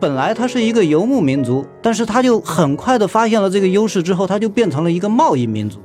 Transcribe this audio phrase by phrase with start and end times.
[0.00, 5.78] 本来它是一个游牧民族，但是它就很快的发现了这个优势之后，它就变成了一个贸易民族。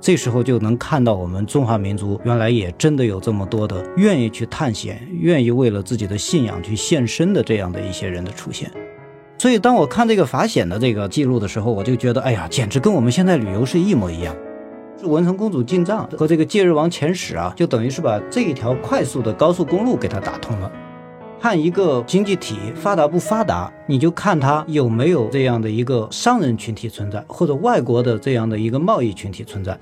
[0.00, 8.68] 这时候就能看到我们中华民族原来也真的有这么多的愿意去探险、愿意为了自己的信仰去献身的这样的一些人的出现。
[9.38, 14.34] 所以当我看这个法显的这个记录的时候，我就觉得，哎呀，简直跟我们现在旅游是一模一样。
[15.04, 20.70] 文成公主进藏和这个戒日王遣使啊，就等于是把这一条快速的高速公路给它打通了。
[21.42, 29.76] 看一个经济体发达不发达，你就看它有没有这样的一个商人群体存在，或者外国的这样的一个贸易群体存在。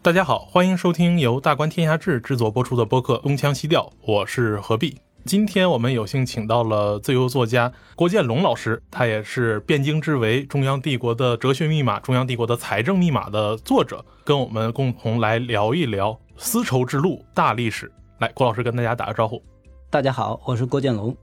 [0.00, 4.96] 大家好，欢迎收听由大观天下志制作播出的播客《东腔西调》，我是何必。
[5.26, 17.92] 今天我们有幸请到了自由作家郭建龙老师，他也是《汴京之围：中央帝国的哲学密码》、中央帝国的财政密码的作者，跟我们共同来聊一聊丝绸之路大历史。
[18.20, 19.42] 来，郭老师跟大家打个招呼。
[19.92, 21.14] 大家好，我是郭建龙。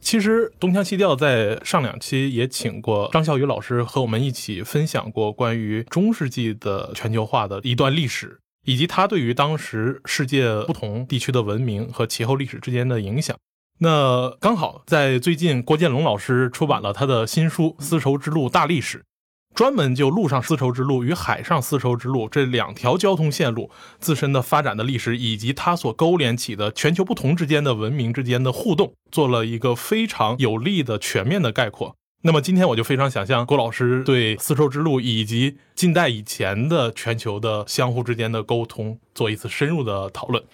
[0.00, 13.34] 其实东腔西调在上两期也请过张笑宇老师和我们一起分享过关于中世纪的全球化的一段历史，以及他对于当时世界不同地区的文明和其后历史之间的影响。
[13.78, 18.98] 那刚好在最近，郭建龙老师出版了他的新书《丝绸之路大历史》。
[19.58, 31.96] 专门就陆上丝绸之路与海上丝绸之路这两条交通线路自身的发展的历史，以及它所勾连起的全球不同之间的文明之间的互动，做了一个非常有力的全面的概括。
[32.22, 40.44] 那么今天我就非常想向郭老师对丝绸之路以及近代以前的全球的相互之间的沟通做一次深入的讨论。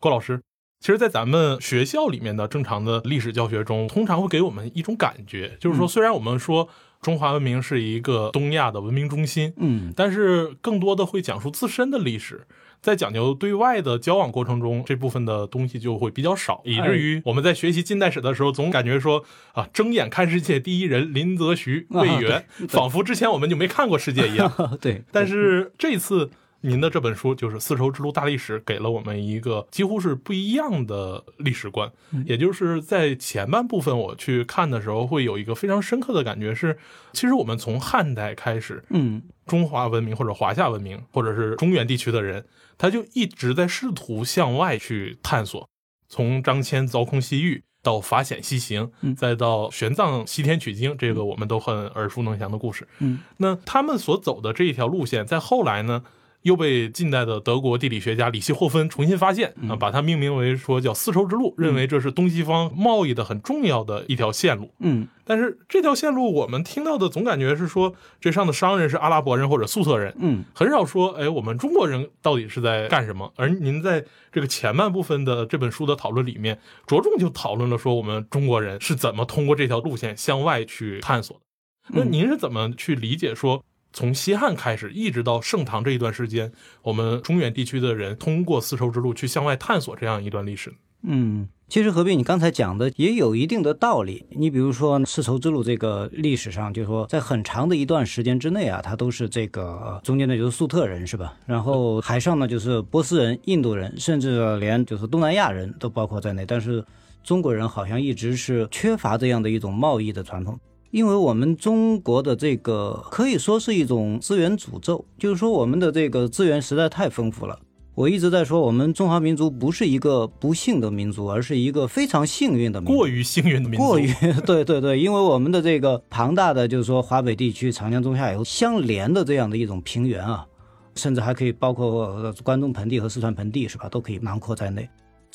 [0.00, 0.40] 郭老师，
[0.80, 6.70] 其实，在咱们学校里面的正常的历史教学中，通常会给我们一种感觉，就是说，虽然我们说。
[7.06, 12.48] 中华文明是一个东亚的文明中心，嗯，但是更多的会讲述自身的历史，
[12.82, 24.52] 在讲究对外的交往过程中，这部分的东西就会比较少，以至于我们在学习近代史的时候，总感觉说啊，睁眼看世界第一人林则徐、魏源，仿佛之前我们就没看过世界一样。
[24.82, 26.32] 对，但是这次。
[26.62, 31.90] 您的这本书就是《丝绸之路大历史》，给了我们一个几乎是不一样的历史观。
[32.24, 36.76] 也就是在前半部分我去看的时候，会有一个非常深刻的感觉是，
[37.12, 42.44] 其实我们从汉代开始，嗯，中华文明或者华夏文明，或者是中原地区的人，
[42.76, 45.68] 他就一直在试图向外去探索。
[46.08, 52.88] 从张骞凿空西域，到法显西行，再到玄奘西天取经，这个我们都很耳熟能详的故事。
[52.98, 56.02] 嗯，那他们所走的这一条路线，在后来呢？
[56.46, 64.70] 又被近代的德国地理学家里希霍芬重新发现啊，把它命名为说叫丝绸之路，认为这是东西方贸易的很重要的一条线路。
[64.78, 73.32] 嗯，但是这条线路我们听到的总感觉是说，这上的商人是阿拉伯人或者粟特人，嗯，很少说哎，我们中国人到底是在干什么？
[73.34, 81.42] 而您在这个前半部分的这本书的讨论里面，着重就讨论了说我们中国人是怎么通过这条路线向外去探索的。
[81.88, 83.64] 那您是怎么去理解说？
[83.96, 86.52] 从西汉开始，一直到盛唐这一段时间，
[86.82, 90.70] 我们中原地区的人通过丝绸之路去向外探索这样一段历史。
[91.02, 94.26] 嗯，其实何必你刚才讲的也有一定的道理。
[94.32, 101.34] 你比如说丝绸之路这个历史上，就是说在很长的一段时间之内啊，它都是这个中间的就是粟特人是吧？
[101.46, 106.44] 然后海上呢就是波斯人、印度人，甚至连就是东南亚人都包括在内。
[106.44, 106.84] 但是
[107.24, 110.60] 中国人好像一直是缺乏这样的一种贸易的传统。
[110.90, 117.58] 因为我们中国的这个可以说是一种资源诅咒，就是说我们的这个资源实在太丰富了。
[117.94, 123.86] 我一直在说，我们中华民族不是一个不幸的民族，而是一个非常幸运的民族，过于幸运的民族。
[123.86, 124.12] 过于
[124.44, 130.46] 对对对，因为我们的这个庞大的，就是说华北地区、长江中下游相连的这样的一种平原啊，
[130.94, 133.88] 甚至还可以包括关中盆地和四川盆地，是吧？
[133.88, 134.86] 都可以囊括在内。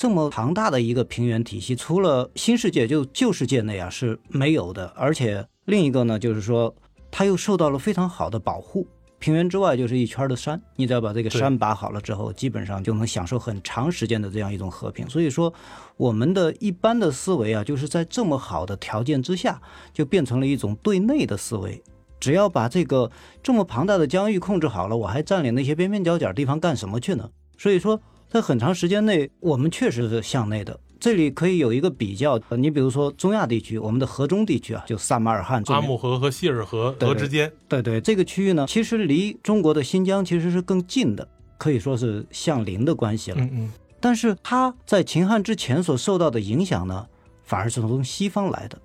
[0.01, 5.45] 这么庞大的一个平原体系，除了新世界就旧世界内啊是没有的，而且。
[5.65, 6.75] 另一个呢，就是说，
[7.11, 8.87] 它又受到了非常好的保护。
[9.19, 15.07] 平原之外就是一圈的山，你只要把这个山把好了之后，基本上就能享受很长时间的这样一种和平。
[15.07, 15.53] 所以说，
[15.97, 19.61] 我们的一般的思维啊，就是在这么好的条件之下，
[19.93, 21.79] 就变成了一种对内的思维。
[22.19, 23.11] 只要把这个
[23.43, 27.29] 这么庞大的疆域控制好了，我还占领那些边边角角地方干什么去呢？
[27.55, 28.01] 所以说，
[28.31, 30.79] 在很长时间内，我们确实是向内的。
[30.97, 43.37] 这里可以有一个比较，你比如说中亚地区，我们的河中地区啊，就萨马尔罕、阿姆河和希尔河河之间，对对，这个区域呢，其实离中国的新疆其实是更近的，可以说是相邻的关系了。
[43.41, 43.71] 嗯嗯。
[43.99, 47.05] 但是它在秦汉之前所受到的影响呢，
[47.43, 48.79] 反而是从西方来的，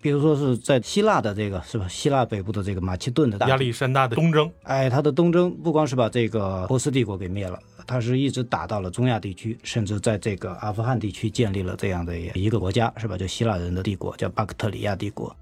[0.00, 1.86] 比如说是在希腊的这个是吧？
[1.86, 7.58] 希腊北部的这个马其顿的大亚历山大的东征，哎，他的东征不光是把这个波斯帝国给灭了。
[7.86, 13.16] 它是一直打到了中亚地区，甚至在这个阿富汗地区建立了这样的一个国家，是吧？
[13.16, 15.34] 就希腊人的帝国，叫巴克特里亚帝国。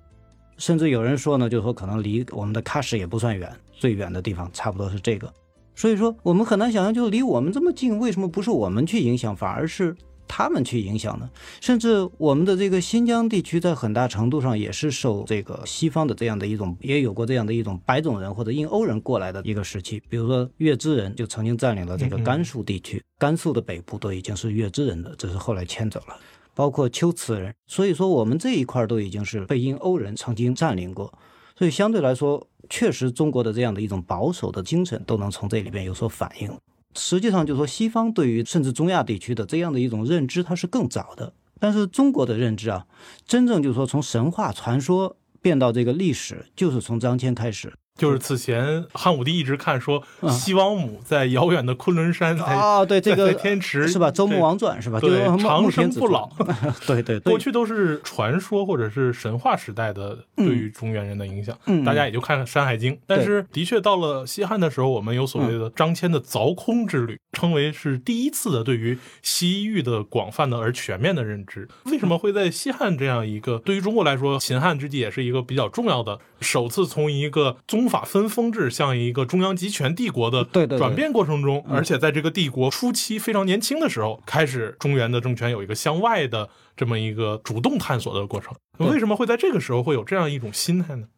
[0.56, 5.32] 甚至有人说呢，就是说可能离我们的喀什也不算远，最远的地方差不多是这个。
[5.74, 9.96] 所以说，我们很难想象，就离我们这么近，为什么不是我们去影响，反而是？
[10.36, 20.02] 他们去影响呢，甚至我们的这个新疆地区，在很大程度上也是受这个西方的这样的一种，也有过这样的一种白种人或者印欧人过来的一个时期。
[20.08, 26.16] 比如说月支人就曾经占领了这个甘肃地区，甘肃的北部都已经是月支人的，只是后来迁走了。
[26.52, 31.16] 包括龟兹人，所以说我们这一块都已经是被印欧人曾经占领过，
[31.56, 36.50] 所以相对来说，确实中国的这样的一种保守的精神都能从这里边有所反映。
[36.94, 41.32] 实际上，就是说，西方对于甚至中亚地区的这样的一种认知，它是更早的。
[41.58, 42.86] 但是中国的认知啊，
[43.26, 47.72] 真正就是说，从神话传说变到这个历史，就是从张骞开始。
[47.96, 54.08] 就是此前汉武帝一直看说西王母在遥远的昆仑山啊，对这个天池是吧？
[54.10, 54.98] 《周穆王传》是吧？
[54.98, 56.28] 对，长生不老。
[56.88, 62.92] 对对，过去都是传说或者是神话时代的对于中原人的影响，大家也就看《山海经》。
[63.06, 71.68] 但是的确到了西汉的时候，我们有所谓的张骞的凿空之旅，称为是第一次的对于西域的广泛的而全面的认知。
[71.84, 80.42] 为什么会在西汉这样一个对于中国来说，秦汉之际也是一个比较重要的，首次从一个宗宗法分封制向一个中央集权帝国的
[80.78, 88.54] 转变过程中，而且在这个帝国初期非常年轻的时候，开始中原的政权有一个向外的这么一个主动探索的过程。
[88.78, 91.08] 为什么会在这个时候会有这样一种心态呢？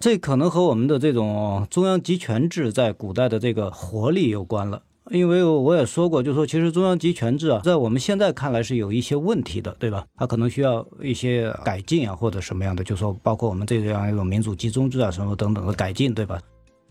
[0.00, 4.82] 这可能和我们的这种中央集权制在古代的这个活力有关了。
[5.10, 10.04] 因为我也说过，就说其实中央集权制啊，在我们现在看来是有一些问题的，对吧？
[10.16, 16.40] 它可能需要一些改进啊，或者什么样的，就说包括我们这样一种民主集中制啊，什么等等的改进，对吧？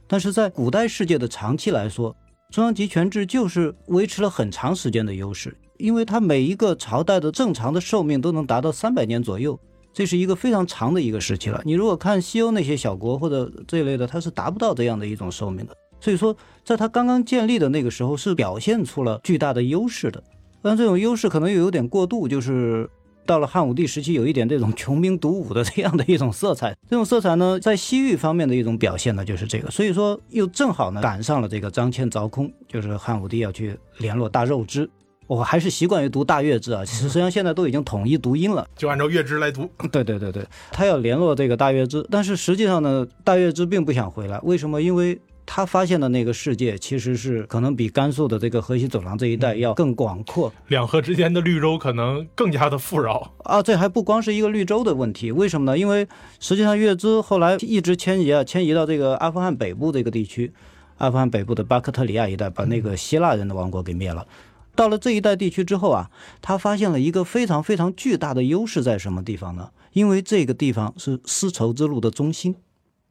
[0.07, 2.15] 但是在古代世界的长期来说，
[2.49, 9.59] 中央集权制就是维持了很长时间的优势，因为它每一个朝代的正常的寿命都能达到三百年左右，
[9.93, 11.61] 这是一个非常长的一个时期了。
[11.65, 15.75] 你如果看西欧那些小国或者这一类的，它是达不到这样的一种寿命的。
[15.99, 20.23] 所以说，在他刚刚建立的那个时候，是表现出了巨大的优势的。
[20.61, 22.89] 但这种优势可能又有点过度，就是
[23.25, 26.75] 到了汉武帝时期，有一点这种穷兵黩武的这样的一种色彩。
[26.89, 29.69] 这种色彩呢，在西域方面的一种表现呢，就是这个。
[29.71, 34.89] 所以说，又正好呢赶上了这个张骞凿空，就是汉武帝要去联络大肉支。
[35.27, 39.69] 我还是习惯于读大月支啊，其实实际上现在都已经统一读音了，就按照月支来读。
[39.91, 44.81] 对对对对，他要联络这个大月支，但是实际上呢，大月支并不想回来，为什么？
[44.81, 53.63] 因为他发现的那个世界，其实是可能比甘肃的这个河西走廊这一带要更广阔，两河之间的绿洲可能更加的富饶啊！
[53.63, 55.77] 这还不光是一个绿洲的问题，为什么呢？
[55.77, 56.05] 因为
[56.39, 60.51] 实际上月支后来一直迁移啊，迁移到这个阿富汗北部这个地区，
[60.97, 64.27] 阿富汗北部的巴克特里亚一带，把那个希腊人的王国给灭了。
[64.75, 66.11] 到了这一带地区之后啊，
[66.41, 69.71] 他发现了一个非常非常巨大的优势在什么地方呢？
[69.93, 72.57] 因为这个地方是丝绸之路的中心。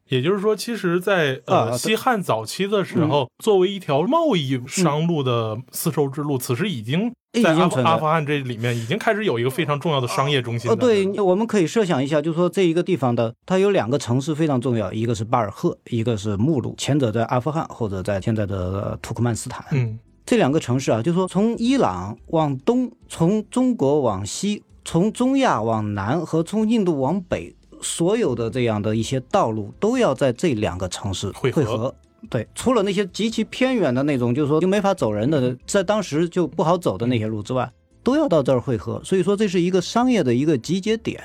[0.09, 7.11] 也就是说，其实，在呃西汉早期的时候，作为一条贸易商路的丝绸之路，此时已经
[7.43, 10.69] 在阿阿富汗这里面已经开始有一个非常重要的商业中心。
[10.69, 19.65] 呃，对，我们可以设想一下，就是说这一个地方的，它有两个城市非常重要，一个是巴尔赫，一个是木鲁，前者在阿富汗，后者在现在的土库曼斯坦。
[19.71, 27.53] 嗯，这两个城市啊，就是说从伊朗往东，从中国往西，从中亚往南和从印度往北。
[27.81, 31.93] 所有的这样的一些道路都要在这两个城市汇合。
[32.29, 37.71] 对，除了那些极其偏远的那种，就是说就没法走人的，在当时就不好走的那些路之外，
[38.03, 38.99] 都要到这儿汇合。
[39.03, 41.23] 所以说，这是一个商业的一个集结点。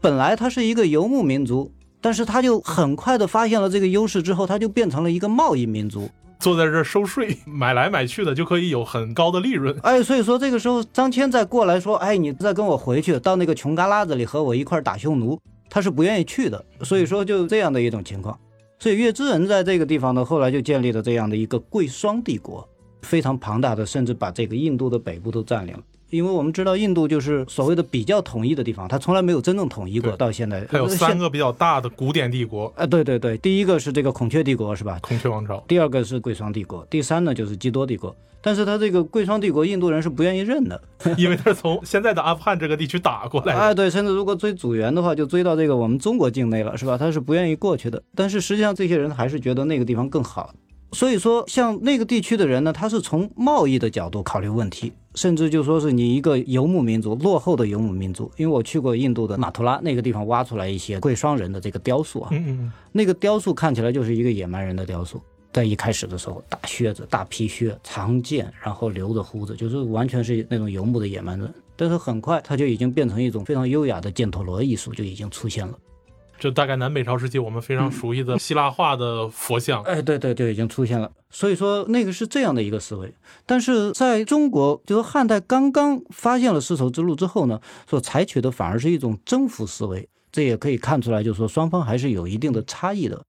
[0.00, 6.08] 本来它是一个游牧民族，但是他就很快的发现了这个优势之后，他就变成了一个贸易民族，
[6.38, 9.76] 坐在这儿收税，买来买去的就可以有很高的利润。
[9.82, 15.38] 哎，所以说这个时候张骞再过来说，哎，你再跟我回去到那个穷旮旯子里和我一块打匈奴。
[15.70, 18.38] 他是不愿意去的，所以说就这样的一种情况，
[18.78, 22.68] 所以月之人在这个地方呢，后来就建立了这样的一个贵霜帝国，
[23.02, 25.80] 非常庞大的，甚至把这个印度的北部都占领了。
[26.10, 30.10] 因为我们知道印度就是所谓的比较统一的地方，它从来没有真正统一过。
[30.16, 32.66] 到现在，它有三个比较大的古典帝国。
[32.76, 34.98] 啊，对对对，第一个是这个孔雀帝国，是吧？
[35.00, 35.62] 孔雀王朝。
[35.68, 38.12] 第二个是贵霜帝国，第三呢就是基多帝国。
[38.42, 40.80] 但是他这个贵霜帝国，印度人是不愿意认的，
[41.18, 43.54] 因为他是从现在的阿富汗这个地区打过来。
[43.54, 46.96] 哎，对，甚至如果追祖源的话，就追到这个我们中国境内了，是吧？
[46.96, 48.02] 他是不愿意过去的。
[48.14, 50.52] 但是实际上，这些人还是觉得那个地方更好。
[50.92, 58.28] 所以说，像那个地区的人呢，他是从贸易的角度考虑问题，甚至就说是你一个游牧民族，落后的游牧民族。
[58.36, 65.22] 因为我去过印度的马图拉那个地方，挖出来一些贵霜人的这个雕塑啊，嗯嗯，那个雕塑看起来就是一个野蛮人的雕塑。
[65.52, 71.52] 在一开始的时候，大靴子、大皮靴、长剑，然后留着胡子，就是完全是那种游牧的野蛮人。
[71.76, 75.74] 但是很快，他就已经变成一种非常优雅的犍陀罗艺术，就已经出现了。
[76.38, 81.10] 就大概南北朝时期我们非常熟悉的希腊化的佛像，哎，对对，就已经出现了。
[81.28, 83.12] 所以说，那个是这样的一个思维。
[83.44, 90.08] 但是在中国，就是汉代刚刚发现了丝绸之路之后呢，所采取的反而是一种征服思维。
[90.32, 93.22] 这也可以看出来，就是说双方还是有一定的差异的。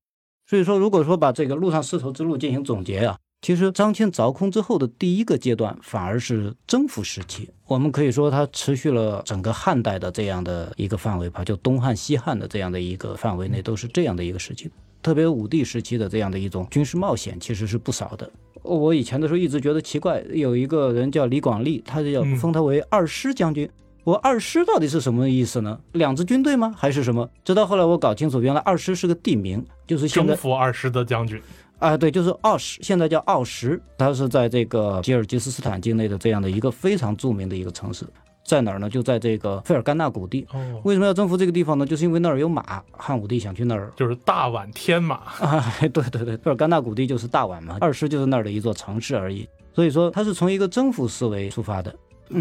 [0.52, 7.50] 所以说，如果说把这个陆上丝绸之路进行总结啊，其实张骞凿空之后的第一个阶段反而是征服时期。
[7.68, 14.70] 我们可以说它持续了整个汉代的这样的一个范围吧，就东汉、西汉的这样的一个范围内都是这样的一个时期。
[15.02, 18.30] 特别武帝时期的这样的一种军事冒险其实是不少的。
[18.62, 23.70] 我以前的时候一直觉得奇怪，有一个人叫李广利，他就叫封他为二师将军。
[24.04, 25.80] 我二师到底是什么意思呢？
[25.92, 26.74] 两支军队吗？
[26.76, 27.30] 还是什么？
[27.44, 31.40] 直到后来我搞清楚，原来二师是个地名，就是征服二师的将军
[31.78, 38.04] 啊，对，就是奥什，现在叫奥什，它是在这个吉尔吉斯斯坦境内的这样的一个非常著名的一个城市，
[38.44, 38.90] 在哪儿呢？
[38.90, 40.48] 就在这个费尔干纳谷地。
[40.52, 41.86] 哦，为什么要征服这个地方呢？
[41.86, 49.48] 就是因为那儿有马，汉武帝想去那儿，就是大宛天马 啊，对对对，费尔干纳谷地就是大宛嘛，二师就是那儿的一座城市而已。
[49.74, 51.96] 所以说，它是从一个征服思维出发的。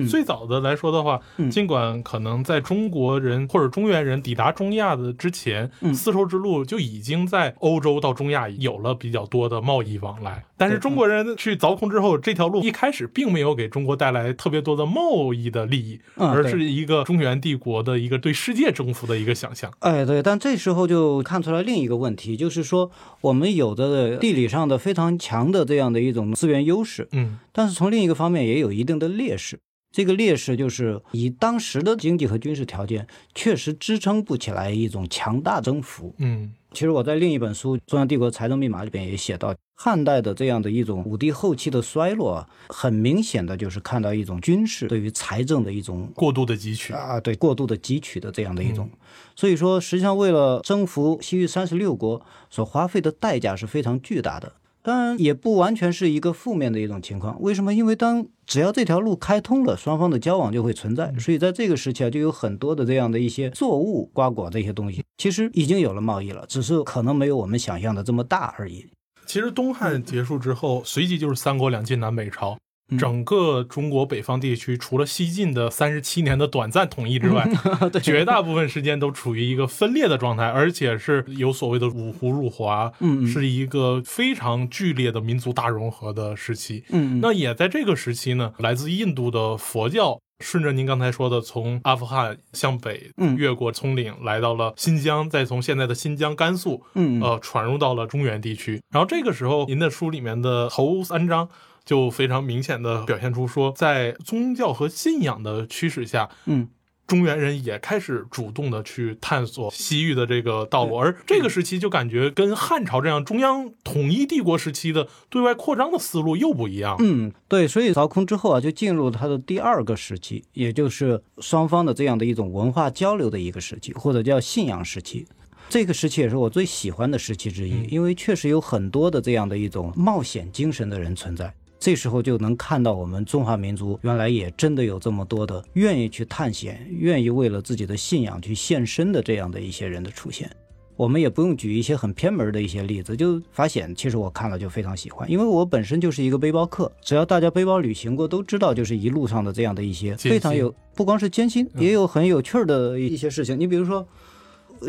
[0.09, 1.21] 最早的来说的话，
[1.51, 10.45] 尽管可能在中国人或者中原人抵达中亚的之前，丝绸之路就已经在欧洲到中亚有了比较多的贸易往来。
[10.57, 19.73] 但是中国人去凿空之后，这条路一开始并没有给中国带来特别多的贸易的利益，而是一个中原帝国的一个对世界征服的一个想象。
[19.79, 22.91] 哎，对，但这时候就看出来另一个问题，就是说
[23.23, 29.59] 我们有的地理上的非常强的这样的一种资源优势，嗯，但是从另一个方面也有一定的劣势。
[29.93, 36.15] 这个劣势就是以当时的经济和军事条件，确实支撑不起来一种强大征服。
[36.19, 48.89] 嗯，其实我在另一本书《中央帝国财政密码》里边也写到，汉代的这样的一种武帝后期的衰落，很明显的就是看到一种军事对于财政的一种过度的汲取啊，对过度的汲取的这样的一种。
[49.35, 54.53] 所以说，实际上为了征服西域三十六国，所花费的代价是非常巨大的。
[54.83, 57.41] 当然也不完全是一个负面的一种情况。
[57.43, 57.75] 为什么？
[57.75, 61.13] 因为当只要这条路开通了，双方的交往就会存在。
[61.19, 68.87] 所以在这个时期啊，就有很多的这样的一些作物、瓜果这些东西，其实已经有了贸易了，只是可能没有我们想象的这么大而已。
[69.27, 72.57] 其实东汉结束之后，随即就是三国两晋南北朝。
[72.99, 77.49] 整个中国北方地区，除了西晋的三十七年的短暂统一之外，
[78.03, 86.85] 绝大部分时间都处于一个分裂的状态，而且是有所谓的五胡入华，嗯，是一个非常剧烈的民族大融合的时期。
[86.91, 98.81] 嗯，那也在这个时期呢，来自印度的佛教顺着您刚才说的，从阿富汗向北，越过葱岭来到了新疆，再从现在的新疆、甘肃，嗯，呃，传入到了中原地区。
[98.91, 101.49] 然后这个时候，您的书里面的头三章。
[101.91, 106.69] 就非常明显的表现出说，在宗教和信仰的驱使下，嗯，
[107.09, 116.95] 中原人也开始主动的去探索西域的这个道路，而这个时期就感觉跟汉朝这样中央统一帝国时期的对外扩张的思路又不一样。
[117.01, 125.27] 嗯，对，所以凿空之后啊，就进入它的第二个时期，也就是双方的这样的一种文化交流的一个时期，或者叫信仰时期。
[125.69, 131.53] 这个时期也是我最喜欢的时期之一，因为确实有很多的这样的一种冒险精神的人存在。
[131.81, 140.49] 这时候就能看到我们中华民族原来也真的有这么多的愿意去探险、愿意为了自己的信仰去献身的这样的一些人的出现。
[140.95, 146.93] 我们也不用举一些很偏门的一些例子，就发现，其实我看了就非常喜欢，因为我本身就是一个背包客。
[147.01, 153.59] 只要大家背包旅行过，都知道就是一路上的这样的一些非常有，不光是艰辛，也有很有趣的一些事情。
[153.59, 154.07] 你比如说。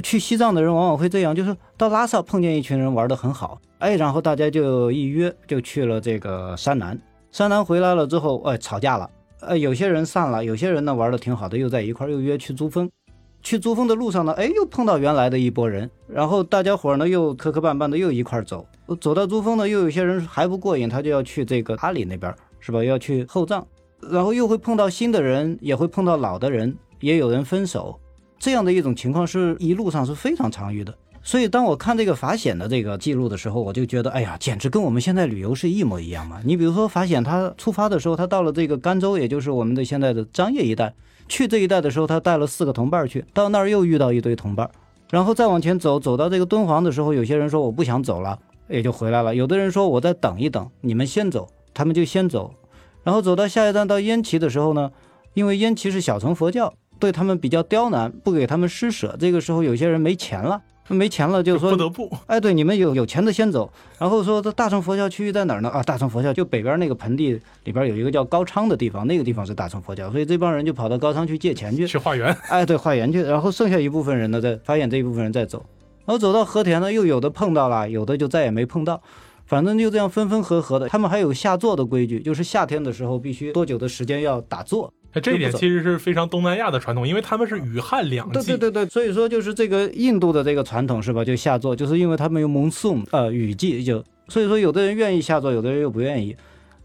[0.02, 6.96] 去西藏的人往往会这样，就是到拉萨碰见一群人玩的很好，哎，然后大家就一约就去了这个山南。
[7.32, 9.10] 山南回来了之后，哎，吵架了，
[9.40, 12.88] 呃，有些人散了，有些人呢玩的挺好的，又在一块儿又约去珠峰。
[13.42, 18.64] 去珠峰的路上呢，哎，又碰到原来的一拨人，然后大家伙呢又磕磕绊绊的又一块儿走。
[19.00, 22.84] 走到珠峰呢，又有些人还不过瘾，他就要去这个阿里那边，是吧？
[22.84, 23.66] 要去后藏，
[24.12, 28.00] 然后又会碰到新的人，也会碰到老的人，也有人分手。
[28.38, 36.42] 这样的一种情况是一路上是非常常遇的，所以当我看这个法显的这个记录的时候，我就觉得，哎呀，简直跟我们现在旅游是一模一样嘛！
[36.44, 40.94] 你比如说法显，他出发的时候，他到了这个甘州，也就是我们的现在的张掖一带，
[41.28, 44.70] 去这一带的时候，他带了四个同伴去，到那儿又遇到一堆同伴，
[45.12, 52.56] 然后再往前走，走到这个敦煌的时候，有些人说我不想走了，也就回来了；有的人说我再等一等，你们先走，他们就先走，
[53.04, 54.92] 然后走到下一站到燕齐的时候呢，
[55.36, 56.74] 因为燕齐是小乘佛教。
[57.00, 59.18] 对他们比较刁难，不给他们施舍。
[59.20, 63.72] 这个时候，有些人没钱了，没钱了就说不得不，哎，对，你们有有钱的先走。
[63.98, 65.70] 然后说这大乘佛教区域在哪儿呢？
[65.70, 71.88] 啊，大乘佛教就北边那个盆地里边有一个叫高昌的地方，那个地方是大乘佛教，所以这帮人就跑到高昌去借钱去。
[71.88, 72.36] 去化缘。
[72.50, 73.22] 哎，对，化缘去。
[73.22, 75.64] 然后剩下一部分人呢，再发现这一部分人在走，
[76.06, 79.02] 然后走到和田呢，又有的碰到了，有的就再也没碰到。
[79.46, 80.88] 反正就这样分分合合的。
[80.88, 84.94] 他们还有下坐的规矩，就是夏天的时候必须多久的时间要打坐。
[85.14, 88.34] 哎，这一点其实是非常东南亚的传统，因为他们是雨旱两季。
[88.34, 91.24] 对对对对，所以说就是这个印度的这个传统是吧？
[91.26, 96.36] 就下坐，就是因为他们有蒙宋呃雨季，就所以说有的人愿意下坐，有的人又不愿意。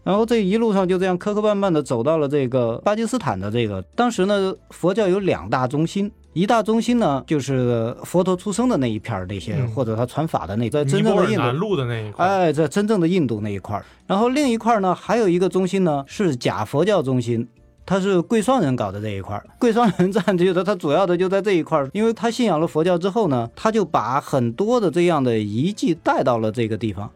[0.03, 11.51] 然后这一路上就这样磕磕绊绊的走到了这个巴基斯坦的这个，当时呢佛教有两大中心，一大中心呢就是佛陀出生的那一片儿那些，嗯或者他传法的那在真正的印度。
[11.51, 17.45] 路的那一块，哎，在真正的印度那一块儿，然后另一块儿呢，还有一个中心呢是假佛教中心，
[17.87, 19.43] 它是贵霜人搞的这一块儿。
[19.57, 27.09] 贵霜人占据的，他主要的就在这一块儿，因为他信仰了佛教之后呢，他就把很多的这样的遗迹带到了这个地方，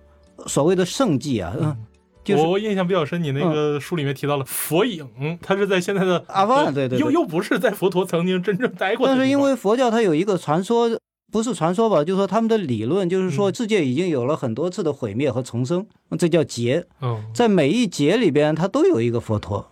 [0.47, 1.75] 所谓的圣迹啊，嗯，
[2.23, 5.05] 就是我印象比较深，你那个书里面提到了佛影，
[5.41, 6.99] 它是在现在的阿富汗，对对对。
[6.99, 9.13] 又又不是在佛陀曾经真正待过的。
[9.13, 10.89] 但是因为佛教它有一个传说，
[11.33, 15.85] 不是传说吧，就是说他们的理论就是说世界已经有了很多次的毁灭和重生，
[16.17, 16.85] 这叫劫。
[17.01, 19.67] 嗯，在每一劫里边，它都有一个佛陀。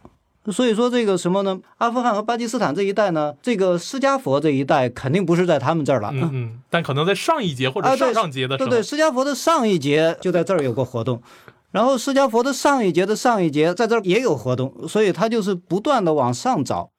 [0.51, 1.60] 所以说这个什么呢？
[1.77, 6.10] 阿富汗和巴基斯坦这一带呢，这个释迦佛这一带肯定不是在他们这儿了。
[6.13, 11.22] 嗯嗯，但可能在上一节或者上上节的时候，对对，释迦佛的上一节就在这儿有过活动，
[11.72, 16.91] 然后释迦佛的上一节的上一节在这儿也有活动，所以他就是不断的往上找，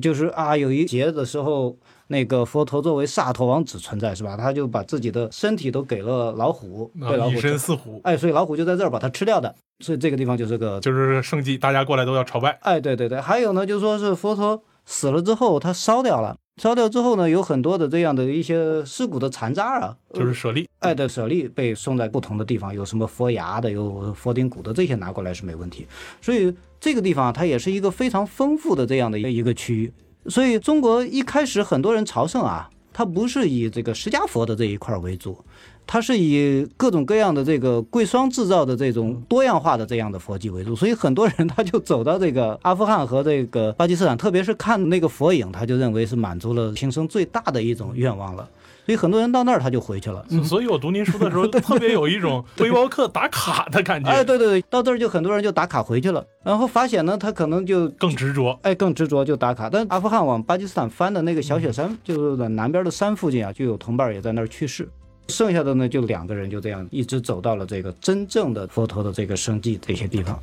[0.00, 1.76] 就是啊，有一节的时候，
[2.08, 4.36] 那个佛陀作为萨陀王子存在是吧？
[4.36, 12.50] 他就把自己的身体都给了老虎，被老虎，身似虎，哎，所以老虎就在这儿把它吃掉的，所以这个地方就是个就是圣迹，大家过来都要朝拜。
[12.62, 25.86] 哎，对对对，还有呢，就说是佛陀死了之后，他烧掉了，烧掉之后呢，有很多的这样的一些尸骨的残渣啊，就是舍利，哎的舍利被送在不同的地方，有什么佛牙的，有佛顶骨的，这些拿过来是没问题。
[26.20, 29.92] 所以这个地方它也是一个非常丰富的这样的一个一个区域。
[30.26, 35.42] 所以中国一开始很多人朝圣啊，它不是以这个释迦佛的这一块为主，
[35.92, 48.48] 它是以各种各样的这个贵霜制造的这种多样化的这样的佛迹为主，所以很多人他就走到这个阿富汗和这个巴基斯坦，特别是看那个佛影，他就认为是满足了平生最大的一种愿望了，
[48.86, 50.24] 所以很多人到那儿他就回去了。
[50.44, 58.56] 所以我读您书的时候，特别有一种背包客打卡的感觉，哎，对对对，到这儿就很多人就打卡回去了，然后发现呢，他可能就更执着。
[58.62, 59.68] 哎更执着就打卡。
[59.68, 64.88] 但阿富汗往巴基斯坦翻的那个小雪山，就是在南边的山附近啊，就有同伴也在那儿去世。
[65.30, 70.38] 剩下的呢，就两个人就这样一直走到了这个真正的佛陀的这个生迹这些地方，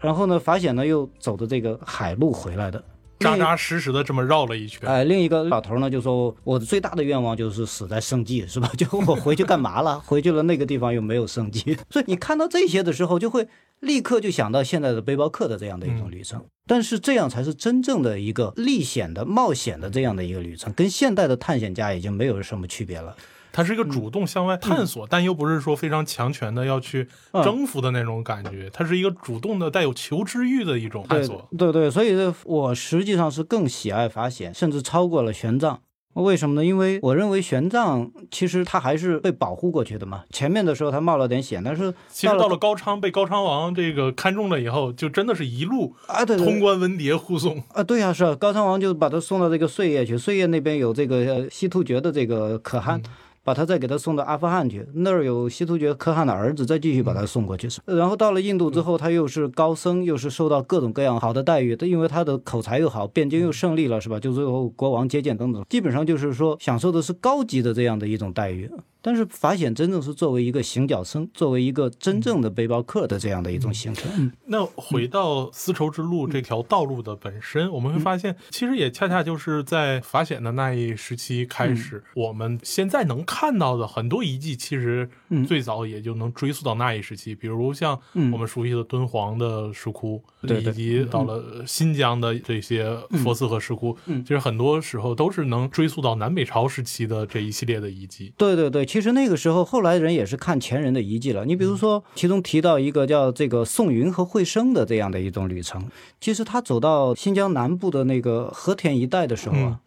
[0.00, 2.82] 然后呢，法显呢又走的这个海路回来的。
[3.18, 8.72] 扎扎实实的这么绕了一圈，哎，另一个老头呢就说：“我最大的愿望就是死在圣迹，是吧？
[8.78, 10.00] 就我回去干嘛了？
[10.06, 13.46] 回去了那个地方又没有圣迹，所以你看到这些的时候，就会
[13.80, 16.42] 立刻就想到现在的背包客的这样的一种旅程。
[16.66, 23.14] 但是这样才是真正的一个历险的、冒险的这样的一个旅程，跟现代的探险家已经没有什么区别了。
[23.52, 31.48] 它是一个主动向外探索，但又不是说非常强权的要去嗯征服的那种感觉，它是一个主动的带有求知欲的一种探索。
[31.58, 35.78] 对对，所以我实际上是更喜爱法显，甚至超过了玄奘。
[36.14, 36.64] 为什么呢？
[36.64, 40.24] 因为我认为玄奘其实他还是被保护过去的嘛。
[40.30, 47.62] 前面的时候他冒了点险，但是其实到了高昌，被高昌王这个看中了以后，就真的是一路啊，对对通关文牒护送。
[47.72, 53.00] 啊，对呀、是啊，高昌王就把他送到这个碎叶去，碎叶那边有这个呃西突厥的这个可汗。
[53.42, 57.68] 把他再给他送到阿富汗去，那儿有西突厥可汗的儿子，再继续把他送过去。
[57.86, 64.20] 然后到了印度之后，他又是高僧，又是受到各种各样好的待遇，他因为他的口才又好，汴京又胜利了，是吧？
[64.20, 68.70] 就最后国王接见等等，基本上就是说享受的是高级的这样的一种待遇。
[69.02, 74.10] 但是法显真正是作为一个行脚僧，作为一个真正的背包客的这样的一种行程。
[74.18, 74.32] 嗯。
[74.46, 94.22] 那回到丝绸之路这条道路的本身，我们会发现，其实也恰恰就是在法显的那一时期开始，我们现在能看到的很多遗迹，其实嗯最早也就能追溯到那一时期，比如像嗯我们熟悉的敦煌的石窟，以及到了新疆的这些佛寺和石窟，嗯。
[94.24, 98.32] 其实很多时候都是能追溯到南北朝时期的这一系列的遗迹。
[98.36, 101.44] 对对对，其实那个时候后来人也是看前人的遗迹了。
[101.44, 105.88] 你比如说，其中提到一个叫这个宋云和惠生的这样的一种旅程。
[106.20, 109.78] 其实他走到新疆南部的那个和田一带的时候啊，嗯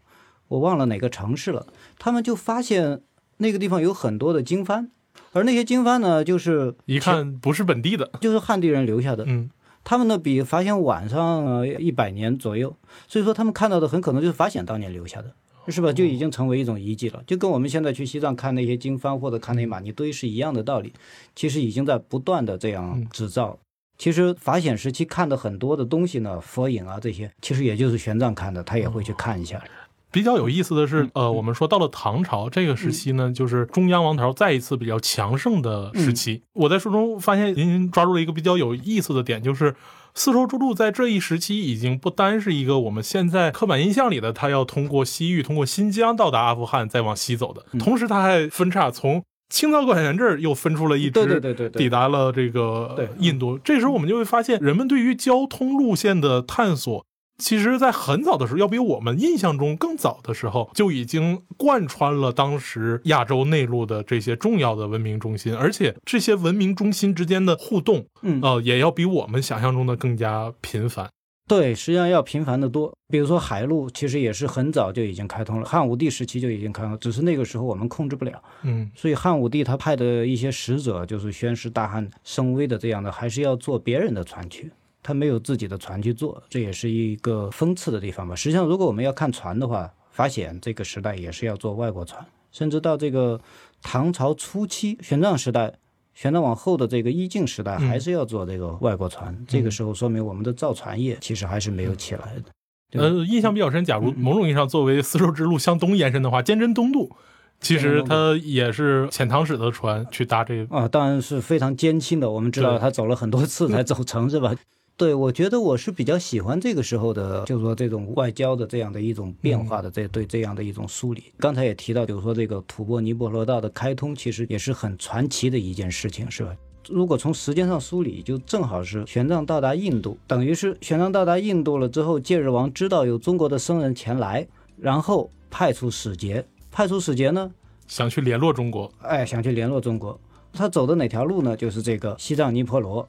[0.48, 1.68] 我忘了哪个城市了，
[2.00, 3.02] 他们就发现
[3.40, 4.88] 那个地方有很多的经幡，
[5.34, 9.26] 而那些经幡呢，就是一看不是本地的，就是汉地人留下的。
[9.28, 9.50] 嗯，
[9.84, 12.74] 他们呢比法显晚上呃一百年左右，
[13.10, 15.34] 所以说他们看到的很可能就是法显当年留下的。
[15.68, 15.94] 是吧？
[15.94, 20.94] 就已经成为一种遗迹了，就跟我们现在去西藏看那些经幡或者看那玛尼堆是一样的道理。
[21.36, 23.58] 其实已经在不断的这样制造。
[23.98, 29.64] 其实法显时期看的很多的东西呢，佛影啊这些，其实也就是玄奘看的，他也会去看一下。
[30.12, 36.44] 比较有意思的是，呃，我们说到了唐朝这个时期呢，就是中央王朝再一次比较强盛的时期。
[36.54, 39.74] 我在书中发现，您抓住了一个比较有意思的点，就是
[40.16, 53.58] 丝绸之路在这一时期已经不单是一个我们现在刻板印象里的，它要通过西域、通过新疆到达阿富汗，再往西走的，同时它还分叉从青藏高原这儿又分出了一支，抵达了这个印度。
[53.58, 57.06] 这时候我们就会发现，人们对于交通路线的探索。
[57.38, 71.10] 其实，在很早的时候，要比我们印象中更早的时候，就已经贯穿了当时亚洲内陆的这些重要的文明中心，而且这些文明中心之间的互动，嗯，呃，也要比我们想象中的更加频繁。
[71.46, 72.94] 对，实际上要频繁的多。
[73.10, 78.42] 比如说海路，其实也是很早就已经开通了，汉武帝时期就已经开通，只是那个时候我们控制不了。
[78.62, 84.72] 嗯，所以汉武帝他派的一些使者，就是宣示大汉声威的这样的，还是要坐别人的船去。
[85.04, 88.34] 他没有自己的船去做，这也是一个讽刺的地方吧。
[88.34, 93.40] 实际上，如果我们要看船的话，发现这个时代也是要做外国船，甚至到这个
[93.82, 95.74] 唐朝初期玄奘时代，
[96.14, 99.38] 玄奘往后的这个一晋时代，还是要做这个外国船。
[99.48, 103.02] 这个时候说明我们的造船业其实还是没有起来的。
[103.02, 103.84] 呃，印象比较深。
[103.84, 107.12] 假如某种意义上作为丝绸之路向东延伸的话，坚贞东渡
[107.60, 112.30] 其实它也是遣唐使的船去搭这个啊，当然是非常艰辛的。
[112.30, 114.54] 我们知道他走了很多次才走成，是吧？
[114.96, 121.24] 对，我觉得我是比较喜欢这个时候的，就是说这种外交的这样的一种变化的这对这样的一种梳理。
[121.40, 126.56] 刚才也提到，就是说这个吐蕃尼泊罗道的开通，其实也是很传奇的一件事情，是吧？
[126.90, 137.52] 如果从时间上梳理，就正好是玄奘到达印度，等于是玄奘到达印度了之后，戒日王知道有中国的僧人前来，然后派出使节，派出使节呢，
[137.88, 140.20] 想去联络中国，哎，想去联络中国，
[140.54, 141.58] 他走的哪条路呢？
[141.58, 143.08] 就是这个西藏尼泊罗。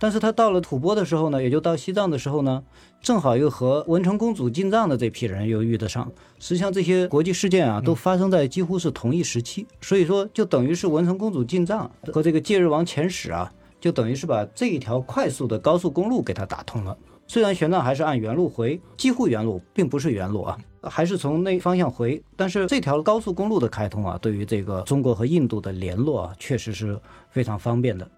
[0.00, 2.64] 但是他到了吐蕃的时候呢，也就到西藏的时候呢，
[3.02, 6.10] 正好又和文成公主进藏的这批人又遇得上。
[6.38, 16.96] 实际上这些国际事件啊，都发生在几乎是同一时期，所以说就等于是文成公主进藏和这个戒日王遣使啊，就等于是把这一条快速的高速公路给它打通了。
[17.26, 26.98] 虽然玄奘还是按原路回，几乎原路，并不是原路啊，还是从那方向回，但是这条高速公路的开通啊，对于这个中国和印度的联络啊，确实是
[27.30, 28.10] 非常方便的。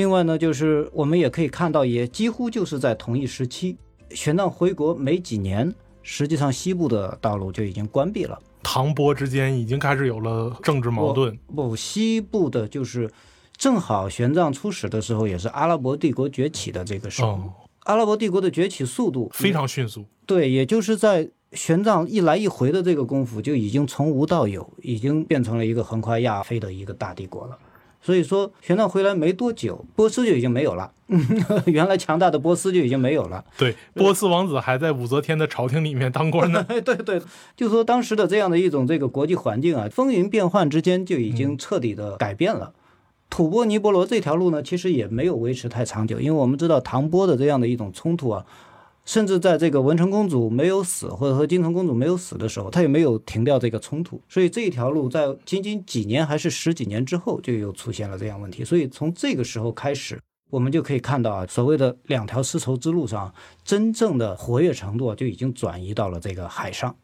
[0.00, 3.76] 另外呢，就是我们也可以看到，也几乎就是在同一时期，
[4.08, 8.40] 玄奘回国没几年，实际上西部的道路就已经关闭了。
[8.62, 11.38] 唐波之间已经开始有了政治矛盾。
[11.54, 13.10] 不，西部的就是
[13.58, 17.38] 正好玄奘出使的时候，也是阿拉伯帝国崛起的这个时候。
[17.80, 20.06] 阿拉伯帝国的崛起速度非常迅速。
[20.24, 27.58] 对，也就是在玄奘一来一回的这个功夫，就已经从无到有，已经变成了一个横跨亚非的一个大帝国了。
[28.02, 30.90] 所以说，玄奘回来没多久，波斯就已经没有了。
[31.66, 33.44] 原来强大的波斯就已经没有了。
[33.58, 36.64] 对，波斯王子还在武则天的朝廷里面当官呢。
[36.82, 37.20] 对对，
[37.56, 42.72] 就说当时的这样的一种这个国际环境啊，风云变幻之间就已经彻底的改变了。
[43.28, 48.46] 吐蕃尼泊罗这条路呢，其实也没有维持太长久，因为我们知道唐波的这样的一种冲突啊。
[49.04, 54.20] 甚至在这个文成公主没有死，或者说金城公主没有死的时候，他也没有停掉这个冲突。
[54.28, 58.64] 所以这一条路在仅仅几年还是十几年之后，就又出现了这样问题。
[58.64, 63.34] 所以从这个时候开始，我们就可以看到啊，所谓的两条丝绸之路上
[63.64, 66.94] 真正的活跃程度就已经转移到了这个海上。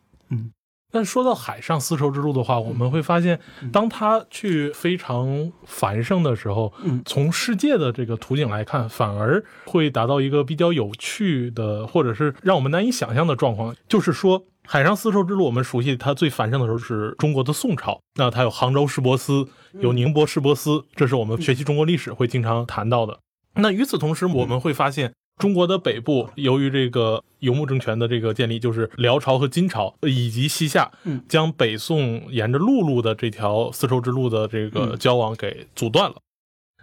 [0.97, 0.99] 嗯。
[0.99, 3.39] 但说到海上丝绸之路的话，我们会发现，
[3.71, 6.73] 当它去非常繁盛的时候，
[7.05, 13.77] 从世界的这个图景来看，反而会达到一个比较有趣的，或者是让我们难以想象的状况。
[13.87, 19.47] 就是说，海上丝绸之路，我们熟悉它最繁盛的时候是中国的宋朝，那它有杭州市舶司，
[19.81, 23.19] 有宁波市舶司，这是我们学习中国历史会经常谈到的。
[23.57, 25.13] 那与此同时，我们会发现。
[25.39, 30.91] 中国的北部，由于这个游牧政权的这个建立，就是辽朝和金朝以及西夏，
[31.29, 36.17] 将北宋沿着陆路的这条丝绸之路的这个交往给阻断了。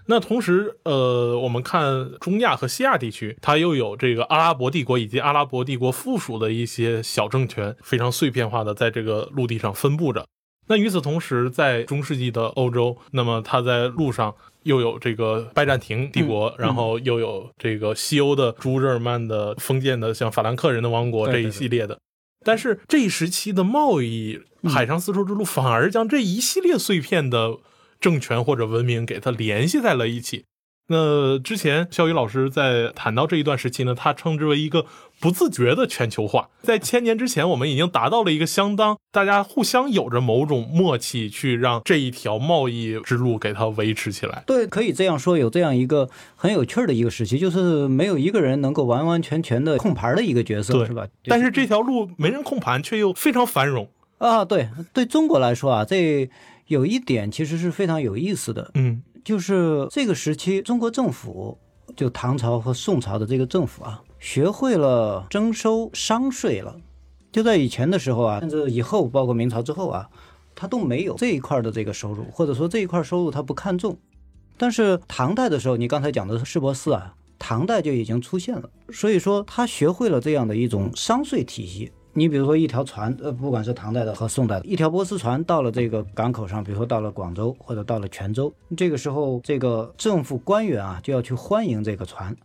[0.05, 10.27] 那同时，呃，我们看中亚和西亚地区，它又有这个阿拉伯帝国以及阿拉伯帝国附属的一些小政权，非常碎片化的在这个陆地上分布着。
[10.67, 14.35] 那与此同时，在中世纪的欧洲，那么它在路上。
[14.63, 21.99] 又有这个拜占庭帝国，然后又有这个西欧的朱日耳曼的封建的，像法兰克人的王国这一系列的。
[22.45, 27.57] 但是这一时期的贸易海上丝绸之路反而将这一系列碎片的
[27.99, 30.45] 政权或者文明给它联系在了一起。
[30.87, 34.85] 那之前肖宇老师在谈到这一段时期呢，他称之为一个
[35.19, 36.49] 不自觉的全球化。
[36.61, 44.43] 在千年之前，我们已经达到了一个相当大家互相有着某种默契，去让这一条贸易之路给它维持起来。
[44.45, 51.07] 对，可以这样说，有这样一个很有趣的一个时期，就是没有一个人能够完完全全的控盘的一个角色，是吧？
[51.25, 53.89] 但是这条路没人控盘，却又非常繁荣。
[54.17, 56.29] 啊，对，对中国来说啊，这
[56.67, 61.57] 有一点其实是非常有意思的，嗯就是这个时期中国政府，
[61.95, 66.75] 就唐朝和宋朝的这个政府啊，学会了征收商税了。
[67.31, 70.07] 就在以前的时候啊，甚至以后，包括明朝之后啊，
[70.53, 73.97] 他都没有这一块的这个收入，或者说这一块收入他不看重。
[74.57, 81.91] 但是唐代的时候，你刚才讲的是市舶司啊，唐代就已经出现了，所以说他学会了这样的一种商税体系。
[82.13, 92.35] 你比如说一条船，呃，不管是唐代的和宋代的，一条波斯船到了这个港口上，比如说到了广州或者到了泉州，这个时候这个政府官员啊就要去欢迎这个船，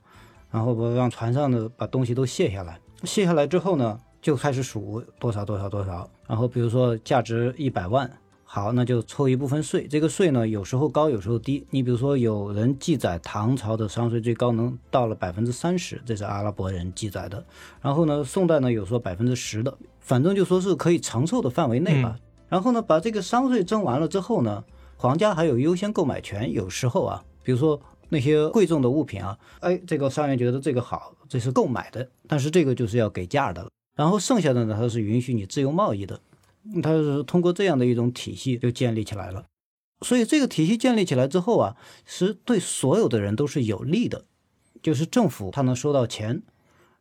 [0.51, 8.11] 然后不让船上的把东西都卸下来，卸下来之后呢，就开始数多少多少多少，然后比如说价值一百万。
[8.51, 9.87] 好，那就抽一部分税。
[9.87, 11.67] 这个税呢，有时候高，有时候低。
[11.69, 17.45] 你比如说，有人记载唐朝的商税最高能到了百分之三十，这是阿拉伯人记载的。
[17.83, 22.17] 然后呢，宋代呢有说百分之十的，反正就说是可以承受的范围内吧。
[22.49, 24.65] 然后呢，把这个商税征完了之后呢，
[24.97, 26.51] 皇家还有优先购买权。
[26.51, 33.69] 有时候啊，比如说那些贵重的物品啊，哎，这个商人觉得这个好，这是购买的，但是这个就是要给价的了。
[33.95, 36.19] 然后剩下的呢，它是允许你自由贸易的。
[36.83, 39.47] 它是通过这样的一种体系就建立起来了，
[40.03, 44.27] 所以这个体系建立起来之后啊，是对所有的人都是有利的，
[44.83, 46.43] 就是政府它能收到钱，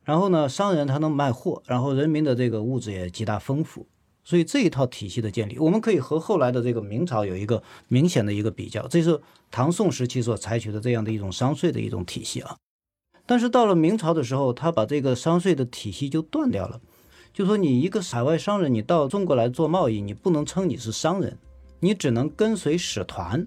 [0.03, 3.87] 然后呢，商人他能卖货，然后人民的这个物质也极大丰富，
[4.23, 9.19] 所以这一套体系的建立，我们可以和后来的这个明朝有一个明显的一个比较，这是
[9.51, 12.57] 唐宋时期所采取的这样的一种商税的一种体系啊，
[13.25, 16.79] 但是到了明朝的时候，他把这个商税的体系就断掉了。
[17.37, 21.37] 就说你一个海外商人，你到中国来做贸易，你不能称你是商人，
[21.79, 23.45] 你只能跟随使团，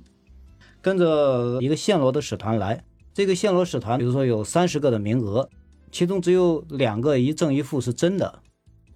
[0.81, 2.85] 跟着一个暹罗的使团来。
[3.12, 5.50] 这个暹罗使团，比如说有三十个的名额，
[5.90, 8.38] 其中只有两个一正一负是真的，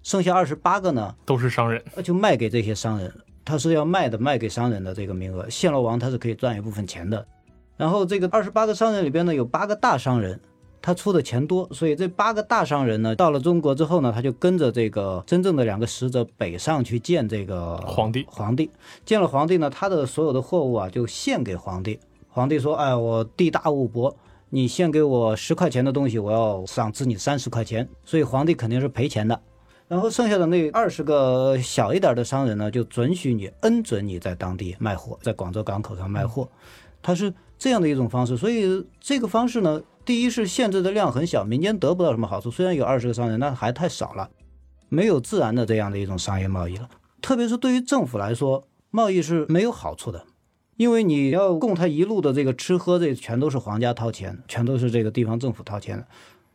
[0.01, 7.27] 剩下二十八个呢都是商人，就卖给这些商人，他是要卖的，卖给商人的这个名额，暹罗王他是可以赚一部分钱的。
[7.75, 10.39] 然后这个二十八个商人里边呢，有八个大商人。
[10.85, 18.23] 他出的钱多，所以这八个大商人呢，到了中国之后呢，他就跟着这个真正的两个使者北上去见这个皇帝。
[18.29, 18.69] 皇帝
[19.03, 21.99] 见了皇帝呢，他的所有的货物啊，就献给皇帝。
[22.29, 24.15] 皇帝说：“哎，我地大物博，
[24.51, 29.41] 你献给我十块钱的东西，我要赏赐你三十块钱。”所以皇帝肯定是赔钱的。
[29.87, 36.47] 然后剩下的那二十个小一点的商人呢，就准许你恩准你在当地卖货，在广州港口上卖货。
[37.01, 39.81] 他是这样的一种方式，所以这个方式呢。
[40.05, 42.51] 第一是限制的量很小，民间得不到什么好处。
[42.51, 44.29] 虽然有二十个商人，那还太少了，
[44.87, 46.87] 没有自然的这样的一种商业贸易了。
[47.21, 50.23] 特别是对于政府来说，贸易是没有好处的，
[50.77, 56.05] 因为你要供他一路的这个吃喝，这全都是皇家掏钱，全都是这个地方政府掏钱的。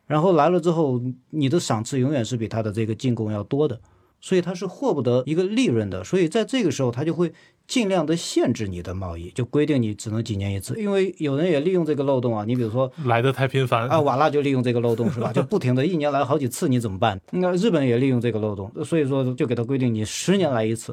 [0.07, 3.81] 然后来了之后，你的赏赐永远是比他的这个进贡要多的，
[4.21, 6.05] 所以它是获不得一个利润的。
[6.05, 7.33] 所以在这个时候，它就会。
[7.67, 12.45] 尽量的限制你的贸易，就规定你只能几年一次，因为有人也利用这个漏洞啊。
[12.45, 15.31] 你比如说来的太频繁啊，瓦剌就利用这个漏洞是吧？
[15.33, 17.21] 就不停的一年来好几次，你怎么办？
[17.31, 20.93] 那日本也利用这个漏洞，所以说就给他规定你十年来一次，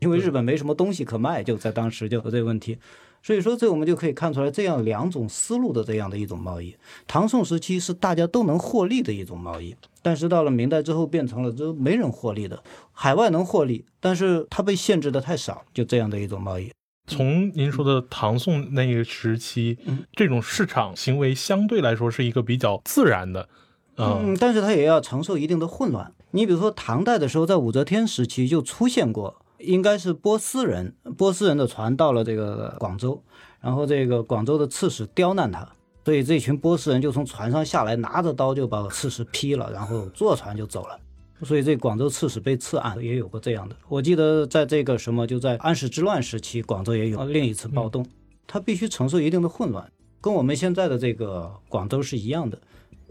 [0.00, 2.76] 因为日本没什么东西可卖，就在当时就有这个问题。
[3.22, 6.74] 所以说，这我们就可以看出来，这样两种思路的这样的一种贸易，
[7.06, 16.70] 唐宋时期是大家都能获利的一种贸易，但是到了明代之后，变成了这没人获利的，海外能获利，但是它被限制的太少，就这样的一种贸易。
[17.06, 19.78] 从您说的唐宋那个时期，
[20.12, 23.48] 这种市场行为相对来说是一个比较自然的，
[23.96, 26.12] 嗯，但是它也要承受一定的混乱。
[26.30, 29.36] 你比如说唐代的时候，在武则天时期就出现过。
[29.58, 33.22] 应该是波斯人，波斯人的船到了这个广州，
[33.60, 35.68] 然后这个广州的刺史刁难他，
[36.04, 40.98] 所以这群波斯人就从船上下来，拿着刀就把刺史劈了，然后坐船就走了。
[41.42, 43.76] 所以这广州刺史被刺案也有过这样的。
[43.88, 48.06] 我记得在这个什么，就在安史之乱时期，广州也有另一次暴动，
[48.46, 49.90] 他必须承受一定的混乱，
[50.20, 52.58] 跟我们现在的这个广州是一样的。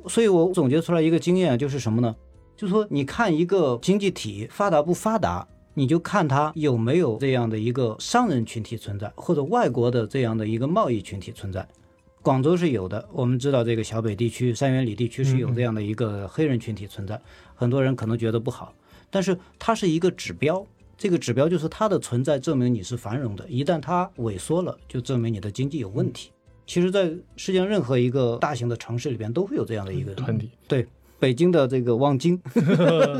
[0.07, 2.15] 所以我总结出来一个经验就是什么呢？
[2.55, 5.45] 就是说你看一个经济体发达不发达。
[5.77, 11.67] 你就看它有没有这样的一个商人群体存在，或者外国的这样的一个贸易群体存在。
[12.23, 17.21] 广州是有的，我们知道这个小北地区、三元里地区是有这样的一个黑人群体存在。
[17.53, 18.73] 很多人可能觉得不好，
[19.11, 20.65] 但是它是一个指标，
[20.97, 23.45] 这个指标就是它的存在证明你是繁荣的。
[23.47, 26.31] 一旦它萎缩了，就证明你的经济有问题。
[26.65, 30.49] 其实，在世界上任何一个大型的城市里边，都会有这样的一个团体。
[30.67, 30.87] 对，
[31.19, 32.41] 北京的这个望京，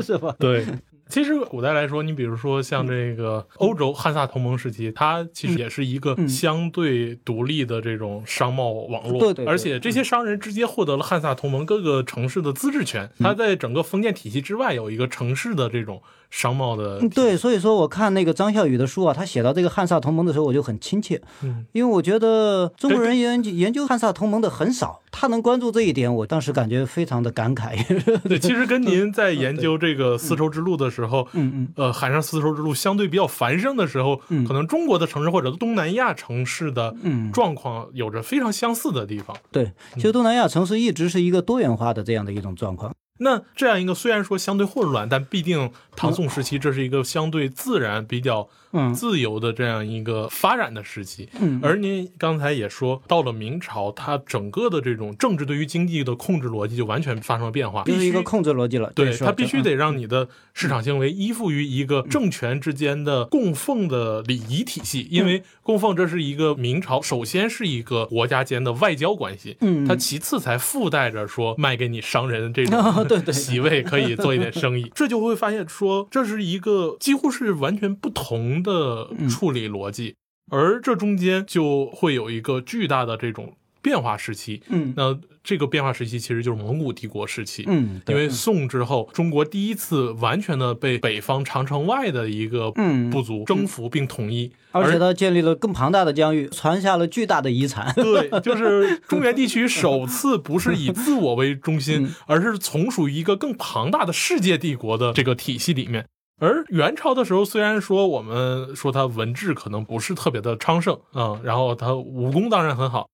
[0.02, 0.34] 是吧？
[0.40, 0.66] 对。
[1.08, 9.46] 其实古代来说，你比如说像这个欧洲汉萨同盟时期，它其实也是一个相对独立的这种商贸网络，对对。
[9.46, 17.00] 而且这些商人直接获得了汉萨同盟各个城市的自治权，它在整个封建体系之外有一个城市的这种商贸的。
[17.08, 27.76] 对，所以说我看那个张孝宇的书啊，他写到这个汉萨同盟的时候，我就很亲切，嗯，因为我觉得中国人研究研究汉萨同盟的很少，他能关注这一点，我当时感觉非常的感慨。
[28.28, 31.68] 对，其实跟您在研究这个丝绸之路的时候，嗯嗯。
[31.76, 36.94] 呃，海上丝绸之路相对比较繁盛的时候，可能中国的城市或者东南亚城市的
[37.32, 39.36] 状况有着非常相似的地方。
[39.50, 42.92] 对，其实东南亚城市一直是一个多元化的这样的一种状况。
[43.18, 48.48] 那这样一个虽然说相对混乱，但必定唐宋时期这是一个相对自然、比较
[48.94, 51.28] 自由的这样一个发展的时期。
[51.40, 58.92] 嗯，而您刚才也说到了明朝，它整个的这种政治对于经济的控制逻辑就完全发生了变化，就是一个控制逻辑了。
[58.94, 72.78] 对，它必须得让你的市场行为依附于一个政权之间的供奉的礼仪体系，因为供奉这是一个明朝首先是一个国家间的外交关系，嗯，它其次才附带着说卖给你商人这种。
[73.08, 80.14] 对对，席位可以做一点生意，这就会发现说这是一个几乎是完全不同的处理逻辑，
[80.50, 84.62] 而这中间就会有一个巨大的这种变化时期。
[84.68, 85.18] 嗯，那。
[85.44, 92.70] 这个变化时期其实就是蒙古帝国时期，嗯，因为宋之后，中国第一次完全的被北方长城外的一个
[93.10, 97.94] 部族征服并统一，而且他建立了更庞大的疆域，传下了巨大的遗产。
[97.94, 106.04] 对， 就是中原地区首次不是以自我为中心，而是从属于一个更庞大的世界帝国的这个体系里面。
[106.38, 113.08] 而元朝的时候，虽然说我们说他文治可能不是特别的昌盛嗯，然后他武功当然很好。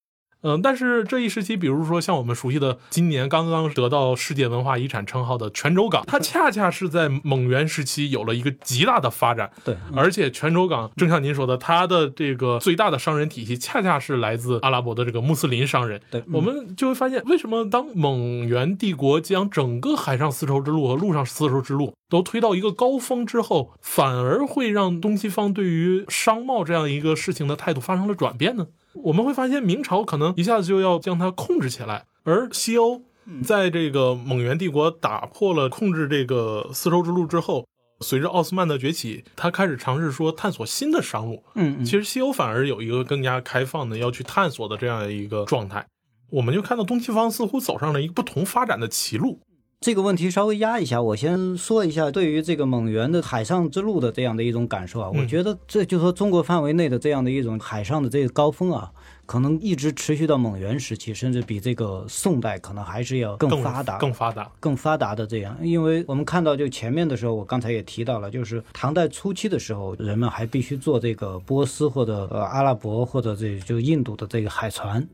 [0.44, 9.50] 嗯，但是这一时期，比如说像我们熟悉的今年刚刚得到世界文化遗产称号的泉州港，它恰恰是在蒙元时期有了一个极大的发展。
[9.64, 15.98] 对，而且泉州港正像您说的，它的这个最大的商人体系恰恰是来自阿拉伯的这个穆斯林商人。
[16.10, 28.66] 对，我们就会发现，为什么当蒙元帝国将整个海上丝绸之路和陆上丝绸之路都推到一个高峰之后，反而会让东西方对于商贸这样一个事情的态度发生了转变呢？
[29.02, 33.02] 我们会发现，明朝可能一下子就要将它控制起来，而西欧
[33.42, 37.66] 在这个蒙元帝国打破了控制这个丝绸之路之后，
[38.00, 41.42] 随着奥斯曼的崛起，他开始尝试说探索新的商路。
[41.54, 45.86] 嗯，其实西欧反而有一个更加开放的要去探索的这样一个状态，
[46.30, 49.40] 我们就看到东西方似乎走上了一个不同发展的歧路。
[49.84, 58.90] 这个问题稍微压一下，我先说一下对于这个蒙元的海上之路的这样的一种感受啊，我觉得这就说中国范围内的这样的一种海上的这个高峰啊，
[59.26, 65.54] 可能一直持续到蒙元时期，甚至比这个宋代可能还是要更发达、更发达、更发达的这样。
[65.60, 75.06] 因为我们看到就前面的时候，我刚才也提到了，就是唐代初期的时候，人们还必须坐这个波斯或者呃阿拉伯或者这就印度的这个海船。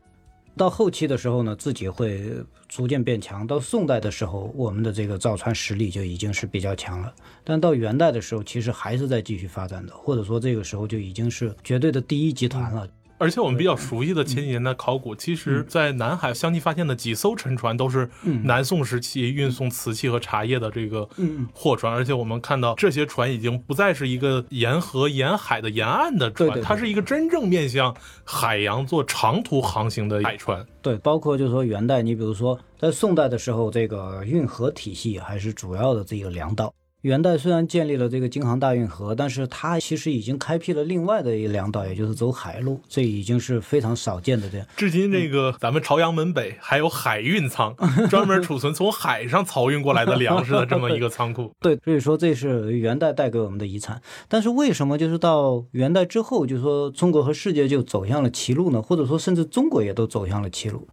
[0.57, 2.33] 到后期的时候呢，自己会
[2.67, 3.47] 逐渐变强。
[3.47, 7.13] 到宋代的时候，我们的这个造船实力就已经是比较强了。
[7.43, 12.87] 但到元代的时候，其实还是在继续发展的，或者说这个时候就已经是绝对的第一集团了。
[13.21, 18.09] 而且我们比较熟悉的前几年的考古，其实，在南海相继发现的几艘沉船都是
[18.43, 21.07] 南宋时期运送瓷器和茶叶的这个
[21.53, 21.93] 货船。
[21.93, 30.65] 而且我们看到这些船已经不再是一个沿河沿海的沿岸的船，它是一个真正面向海洋做长途航行的海船。
[30.81, 36.73] 对，包括就是说元代，你比如说在宋代的时候，这个运河体系还是主要的这个粮道。
[37.01, 44.47] 元代虽然建立了这个京杭大运河，但是它其实已经开辟了另外的一个粮道，也就是走海路，这已经是非常少见的。
[44.47, 47.75] 这样，至今这个咱们朝阳门北还有海运仓，
[48.07, 51.51] 专门储存从海上漕运过来的粮食的这么一个仓库。
[51.59, 53.99] 对，所以说这是元代带给我们的遗产。
[54.27, 58.79] 但是为什么就是到元代之后，就是说中国和世界就走向了歧路呢？
[58.79, 60.87] 或者说甚至中国也都走向了歧路？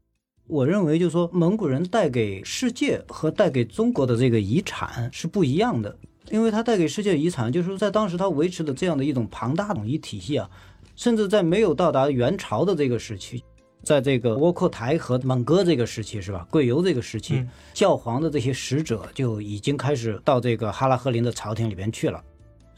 [0.49, 5.95] 我认为，就是说，蒙古人带给世界和带给中国的这个遗产是不一样的，
[6.31, 10.49] 因为他带给世界遗产，就是说，在当时他维持的这样的一种庞大统一体系啊，
[10.97, 13.45] 甚至在没有到达元朝的这个时期，
[13.83, 16.49] 在这个窝阔台和蒙哥这个时期，是吧？
[16.51, 22.25] 贵由这个时期，教皇的这些使者就已经开始到这个哈拉赫林的朝廷里边去了。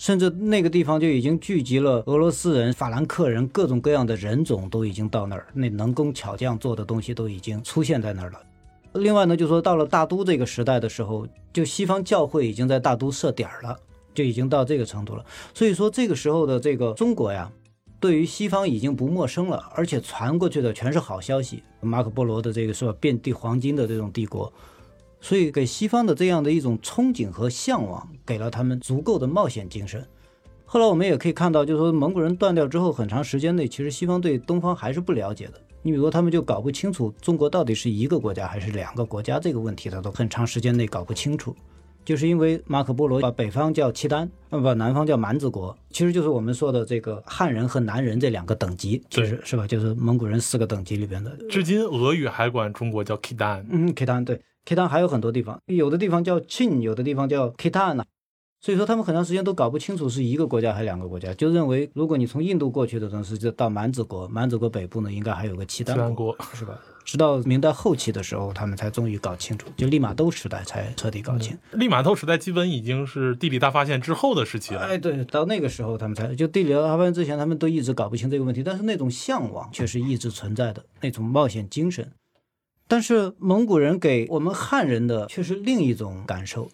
[0.01, 8.41] 甚至那个地方就已经聚集了俄罗斯人、法兰克人，各种各样的人种都已经到那儿，那能工巧匠做的东西都已经出现在那儿了。
[8.95, 13.77] 另外呢，就说到了大都这个时代的时候，就西方教会已经在大都设点儿了，
[14.15, 15.23] 就已经到这个程度了。
[15.53, 17.53] 所以说这个时候的这个中国呀，
[18.01, 21.63] 对于西方已经不陌生了，而且传过去的全是好消息。
[21.83, 24.51] 马可波罗的这个是吧，遍地黄金的这种帝国，
[25.21, 30.07] 所以给西方的这样的一种憧憬和向往，给了他们足够的冒险精神。
[30.65, 35.55] 后来我们也可以看到，就是说蒙古人断掉之后，很长时间内，其实西方对东方还是不了解的。
[35.83, 41.55] 你比如说，他们就搞不清楚中国到底是一个国家还是两个国家这个问题，他都很长时间内搞不清楚。
[42.05, 49.67] 就是因为马可波罗把北方叫契丹，把南方叫蛮子国，其实就是我们说的这个汉人和南人这两个等级，其实是吧？
[49.67, 51.37] 就是蒙古人四个等级里边的。
[51.51, 58.03] 至今俄语还管中国叫 Kitan，嗯，Kitan 对，Kitan 还有很多地方，有的地方叫沁，有的地方叫 Kitan
[58.63, 66.79] 所以说他们很长时间都搞不清楚是一个国家还是两个国家，就认为如果你从印度过去的东西就到蛮子国，蛮子国北部呢应该还有个契丹国，是吧？
[67.07, 71.57] 直到明代后期的时候，他们才终于搞清楚，就利玛窦时代才彻底搞清。
[71.73, 74.83] 利玛窦时代基本已经是地理大发现之后的时期了。
[74.83, 82.13] 哎，对，到那个时候他们才就地理大发现之前，他们都一直搞不清这个问题，但是那种向往却是一直存在的，那种冒险精神。
[82.91, 86.69] 但是蒙古人给我们汉人的却是另一种感受。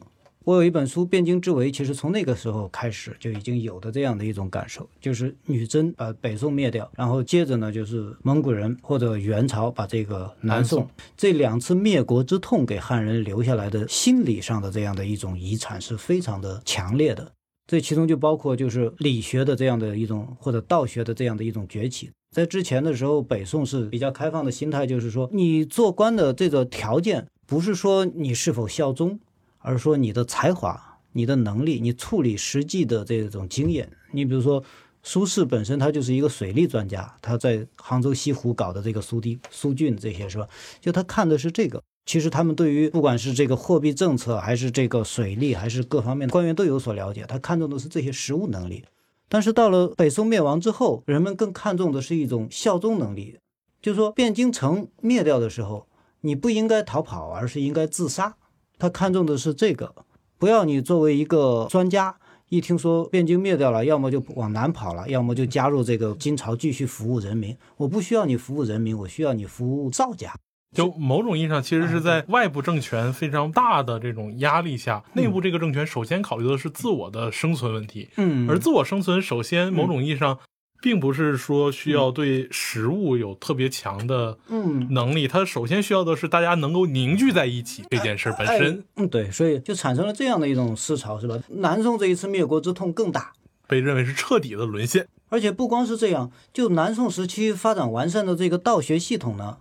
[0.44, 10.88] 我有一本书《汴京之围》，其实从那个时候开始就已经有的这样的一种感受，就是女真把北宋灭掉，然后接着呢就是蒙古人或者元朝把这个南宋
[11.18, 17.30] 这两次灭国之痛给汉人留下来的心理上的这样的一种遗产是非常的强烈的。
[17.66, 22.10] 这其中就包括就是理学的这样的一种或者道学的这样的一种崛起。
[22.36, 29.18] 在之前的时候，北宋是比较开放的心态，就是说你做官的这个条件不是说你是否效忠。
[29.58, 34.62] 而是说你的才华、你的能力、你处理实际的这种经验，你比如说
[35.02, 40.46] 苏轼本身他就是一个水利专家，他在杭州西湖搞的这个苏堤、苏浚这些是吧？
[40.80, 41.82] 就他看的是这个。
[42.04, 48.84] 其实他们对于不管是这个货币政策，还是这个水利，还是各方面的官员都有所了解，他看重的是这些实务能力。
[49.28, 53.38] 但是到了北宋灭亡之后，人们更看重的是一种效忠能力，
[53.82, 55.86] 就是说汴京城灭掉的时候，
[56.20, 58.36] 你不应该逃跑，而是应该自杀。
[58.78, 59.94] 他看重的是这个，
[60.38, 62.16] 不要你作为一个专家，
[62.50, 67.56] 一听说汴京灭掉了，要么就往南跑了，要么就加入这个金朝继续服务人民。
[67.78, 70.32] 我不需要你服务人民，我需要你服务赵家。
[70.76, 78.08] 就某种意义上，其实是在外部政权非常大的这种压力下，内部这个政权首先考虑的是自我的生存问题。
[78.16, 80.38] 嗯，而自我生存，首先某种意义上。
[80.82, 88.84] 并不是说需要对食物有特别强的嗯能力，它首先需要的是大家能够凝聚在一起这件事本身。
[88.96, 91.36] 嗯，对，所以就产生了这样的一种思潮，是吧？
[91.48, 93.32] 南宋这一次灭国之痛更大，
[93.66, 95.08] 被认为是彻底的沦陷。
[95.30, 99.56] 而且不光是这样，就南宋时期发展完善的这个道学系统呢，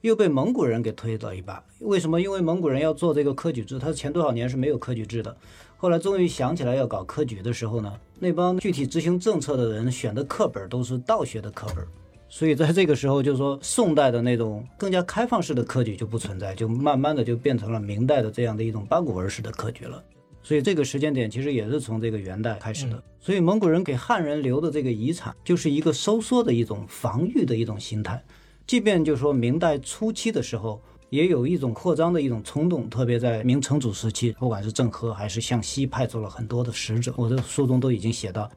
[0.00, 1.62] 又被蒙古人给推了一把。
[1.80, 2.20] 为什么？
[2.20, 5.36] 因为蒙古人要做这个科举制，他前多少年是没有科举制的。
[5.76, 11.84] 后来终于想起来要搞科举的时候呢，那帮具体执行政策的人选的课本都是道学的课本，
[12.28, 20.02] 所以在这个时候，就是说宋代的那种更加开放式的科举就不存在，就慢慢的就变成了明代的这样的一种八股文式的科举了。
[20.42, 23.00] 所以这个时间点其实也是从这个元代开始的。
[23.20, 28.20] 所以蒙古人给汉人留的这个遗产，就是一个收缩的一种防御的一种心态，
[28.68, 30.80] 即便就说明代初期的时候。
[31.10, 38.50] 也有一种扩张的一种冲动，特别在明成祖时期，不管是郑和还是向西派出了很多的使者，我的书中都已经写到。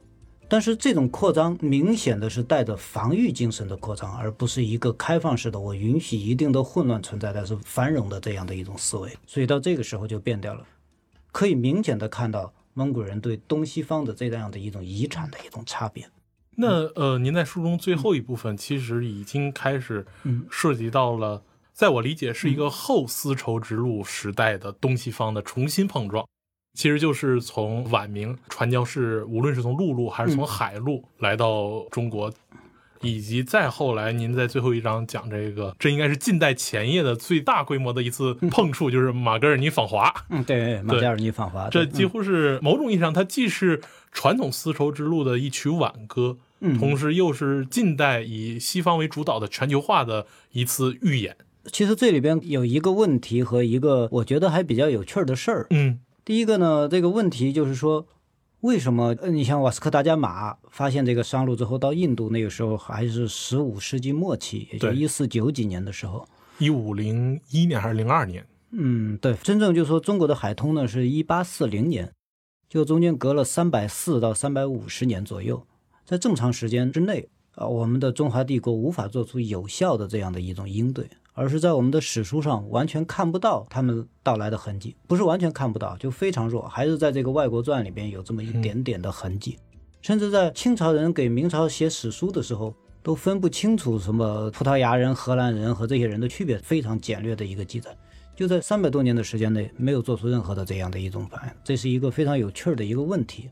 [0.49, 9.09] 但是这种扩张明显的是带着防御精神的扩张，而不是一个开放式的，我允许一定的混乱存在，但是繁荣的这样的一种思维。
[9.26, 10.68] 所以到这个时候就变掉了，
[11.32, 16.05] 可以明显的看到蒙古人对东西方的这样的一种遗产的一种差别。
[16.62, 20.05] 那呃，您在书中最后一部分其实已经开始
[20.49, 21.41] 涉及到了。
[21.74, 26.24] 在我理解，是一个后丝绸之路时代的东西方的重新碰撞，
[26.78, 32.32] 其实就是从晚明传教士，无论是从陆路还是从海路来到中国，
[32.99, 40.14] 以及再后来，您在最后一章讲这个，这应该是近代前夜的最大规模的一次碰触，就是马格尔尼访华。
[40.30, 43.82] 嗯，对，马格尔尼访华，这几乎是某种意义上，它既是
[44.12, 46.38] 传统丝绸之路的一曲挽歌，
[46.80, 51.36] 同时又是近代以西方为主导的全球化的一次预演。
[51.72, 55.68] 其实这里边有一个问题和一个我觉得还比较有趣的事儿。
[55.70, 58.07] 嗯，第一个呢，这个问题就是说，
[58.62, 68.45] 为什么你像瓦斯科达伽马发现这个商路之后，到印度那个时候还是十五世纪末期，也就一四九几年的时候，一五零一年还是零二年？
[68.72, 72.12] 嗯，对，真正就说中国的海通呢，是一八四零年，
[72.70, 75.68] 就中间隔了三百四到三百五十年左右，
[76.06, 81.10] 在这么长时间之内啊，我们的中华帝国无法做出有效的这样的一种应对。
[81.34, 89.58] 而是在我们的史书上完全看不到他们到来的痕迹，不是完全看不到，就非常弱，还是在这个外国传里边有这么一点点的痕迹。
[90.02, 97.95] 甚至在清朝人给明朝写史书的时候，都分不清楚什么葡萄牙人、荷兰人和这些人的区别，非常简略的一个记载。
[98.36, 103.49] 就在三百多年的时间内，没有做出任何的这样的一种反应，这是一个非常有趣儿的一个问题。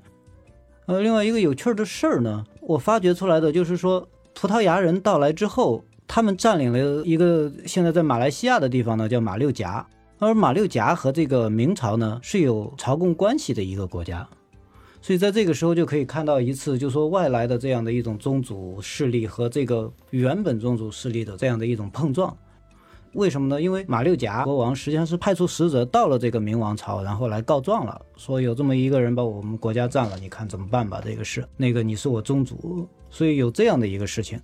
[0.89, 9.85] 呃，另外一个有趣儿的事儿呢，我发掘出来的就是说，葡萄牙人到来之后，他们占领了一个现在在马来西亚的地方呢，叫马六甲。
[10.17, 14.27] 而马六甲和这个明朝呢是有朝贡关系的一个国家，
[14.99, 22.35] 所以在这个时候就可以看到一次，就说外来的这样的一种宗族势力和这个原本宗族势力的这样的一种碰撞。
[23.13, 23.61] 为什么呢？
[23.61, 31.01] 因为马六甲国王实际上是派出使者到了这个明王朝，然后来告状了，说有这么一个人把我们国家占了，你看怎么办吧？
[31.03, 34.39] 这个事，那个你是我宗主，所以有这样的一个事情。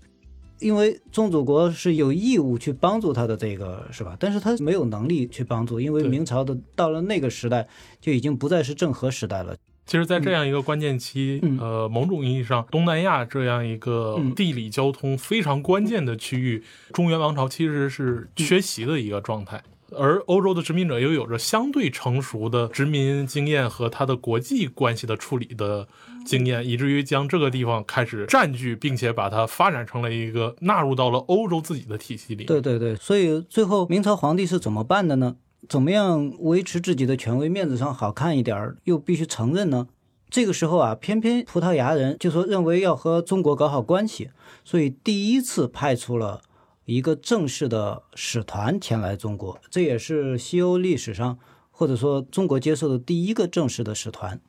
[0.60, 4.16] 因为宗主国是有义务去帮助他的这个是吧？
[4.20, 7.68] 但是他没有能力去帮助，因为明朝的到了那个时代
[8.00, 9.56] 就已经不再是郑和时代了。
[9.86, 19.62] 其实，在这样一个关键期，呃，某种意义上，东南亚这样一个地理交通非常关键的区域，中原王朝其实是缺席的一个状态。
[19.96, 25.88] 而欧洲的殖民者又有着相对成熟的殖民经验和他的国际关系的处理的
[26.26, 32.46] 经验，以至于将这个地方开始占据，并且把它发展成了一个纳入到了欧洲自己的体系里。
[32.46, 35.36] 对对对，所以最后明朝皇帝是怎么办的呢？
[35.68, 39.88] 怎么样维持自己的权威，面子上好看一点儿，又必须承认呢？
[40.30, 44.30] 这个时候啊，偏偏葡萄牙人就说认为要和中国搞好关系，
[44.64, 46.42] 所以第一次派出了。
[46.86, 51.40] 一个正式的使团前来中国，这也是西欧历史上
[51.72, 54.40] 或者说中国接受的第一个正式的使团。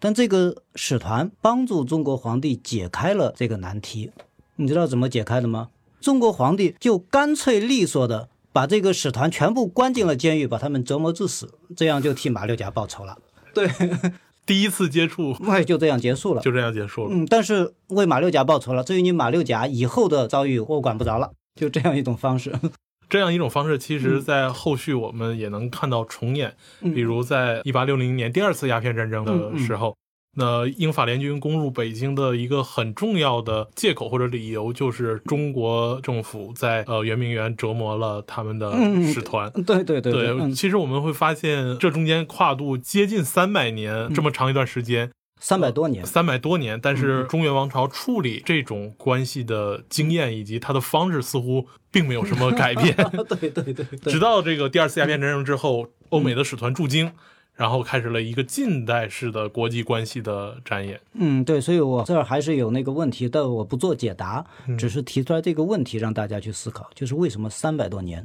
[0.00, 4.10] 但这个使团帮助中国皇帝解开了这个难题，
[4.56, 5.68] 你知道怎么解开的吗？
[6.00, 8.28] 中国皇帝就干脆利索的
[8.58, 13.16] 把这个使团全部关进了监狱，把他们折磨致死，这样就替马六甲报仇了。
[13.54, 13.68] 对，
[14.44, 17.10] 第一次接触， 那就这样结束了，就这样结束了。
[17.14, 18.82] 嗯，但是为马六甲报仇了。
[18.82, 21.30] 至于你马六甲以后的遭遇，我管不着了。
[21.54, 22.52] 就这样一种方式，
[23.08, 26.56] 这样一种方式，其实，在后续我们也能看到重演。
[26.80, 29.96] 比如，在一八六零年第二次鸦片战争的时候，
[30.36, 38.72] 那英法联军攻入北京的一个很重要的借口或者理由，就是中国政府在呃圆明园折磨了他们的
[39.12, 39.50] 使团。
[39.66, 45.10] 对对对对，其实我们会发现，这中间跨度接近三百年这么长一段时间。
[45.40, 52.92] 三百多年，三百多年，但是中原王朝处理这种关系的经验以及它的方式似乎并没有什么改变。
[53.38, 57.12] 对对对，直到这个第二次鸦片战争之后，欧美的使团驻京，
[57.58, 60.98] 然后开始了一个近代式的国际关系的展演。
[61.14, 64.46] 嗯，对，所以我这儿还是有那个问题，但我不做解答，
[64.78, 68.24] 只是提出来这个问题让大家去思考，就是为什么三百多年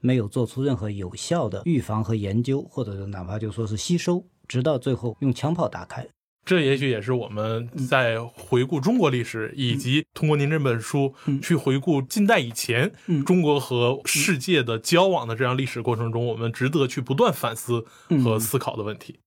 [0.00, 6.06] 没有做出任何有效的预防和研究，或者哪怕就说是吸收，直到最后用枪炮打开。
[6.44, 12.92] 这也许也是我们在回顾中国历史，以及通过您这本书去回顾近代以前
[13.24, 17.86] 中国和世界的交往的这样历史过程中，我们值得去不断反思
[18.22, 19.20] 和思考的问题。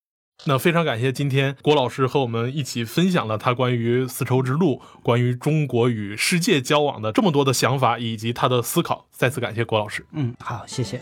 [0.46, 9.08] 那非常感谢今天郭老师和我们一起分享了他关于丝绸之路、关于中国与世界交往的这么多的想法以及他的思考。
[9.12, 10.06] 再次感谢郭老师。
[10.12, 11.02] 嗯，好，谢谢。